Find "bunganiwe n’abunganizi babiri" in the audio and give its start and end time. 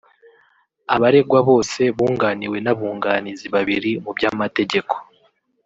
1.95-3.91